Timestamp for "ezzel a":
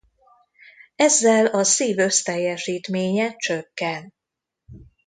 0.95-1.63